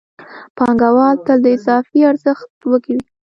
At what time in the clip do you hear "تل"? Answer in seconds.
1.25-1.39